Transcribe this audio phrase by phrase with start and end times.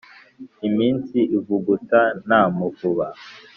[0.67, 3.07] Iminsi ivuguta nta muvuba.